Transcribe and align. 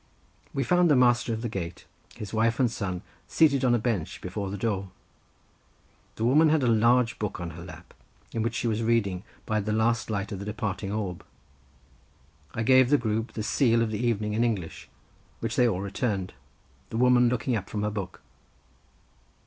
We 0.51 0.63
found 0.63 0.89
the 0.89 0.95
master 0.95 1.31
of 1.31 1.43
the 1.43 1.47
gate, 1.47 1.85
his 2.15 2.33
wife, 2.33 2.59
and 2.59 2.71
son 2.71 3.03
seated 3.27 3.63
on 3.63 3.75
a 3.75 3.77
bench 3.77 4.19
before 4.19 4.49
the 4.49 4.57
door. 4.57 4.89
The 6.15 6.23
woman 6.25 6.49
had 6.49 6.63
a 6.63 6.67
large 6.67 7.19
book 7.19 7.39
on 7.39 7.51
her 7.51 7.63
lap, 7.63 7.93
in 8.33 8.41
which 8.41 8.55
she 8.55 8.65
was 8.65 8.81
reading 8.81 9.21
by 9.45 9.59
the 9.59 9.71
last 9.71 10.09
light 10.09 10.31
of 10.31 10.39
the 10.39 10.45
departing 10.45 10.91
orb. 10.91 11.23
I 12.55 12.63
gave 12.63 12.89
the 12.89 12.97
group 12.97 13.33
the 13.33 13.43
seal 13.43 13.83
of 13.83 13.91
the 13.91 14.03
evening 14.03 14.33
in 14.33 14.43
English, 14.43 14.89
which 15.39 15.55
they 15.55 15.67
all 15.67 15.81
returned, 15.81 16.33
the 16.89 16.97
woman 16.97 17.29
looking 17.29 17.55
up 17.55 17.69
from 17.69 17.83
her 17.83 17.91
book. 17.91 18.21